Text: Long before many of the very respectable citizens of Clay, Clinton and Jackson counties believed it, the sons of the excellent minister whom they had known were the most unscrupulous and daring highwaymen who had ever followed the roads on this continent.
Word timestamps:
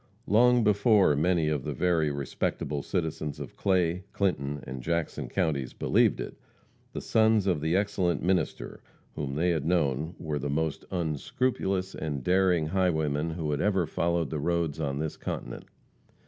Long 0.25 0.63
before 0.63 1.15
many 1.15 1.47
of 1.47 1.63
the 1.63 1.73
very 1.75 2.09
respectable 2.09 2.81
citizens 2.81 3.39
of 3.39 3.55
Clay, 3.55 4.03
Clinton 4.13 4.63
and 4.65 4.81
Jackson 4.81 5.29
counties 5.29 5.73
believed 5.73 6.19
it, 6.19 6.35
the 6.91 7.01
sons 7.01 7.45
of 7.45 7.61
the 7.61 7.75
excellent 7.75 8.23
minister 8.23 8.81
whom 9.13 9.35
they 9.35 9.51
had 9.51 9.63
known 9.63 10.15
were 10.17 10.39
the 10.39 10.49
most 10.49 10.85
unscrupulous 10.89 11.93
and 11.93 12.23
daring 12.23 12.65
highwaymen 12.65 13.29
who 13.29 13.51
had 13.51 13.61
ever 13.61 13.85
followed 13.85 14.31
the 14.31 14.39
roads 14.39 14.79
on 14.79 14.97
this 14.97 15.17
continent. 15.17 15.65